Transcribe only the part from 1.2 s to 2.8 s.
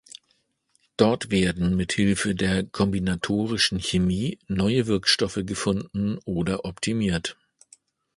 werden mit Hilfe der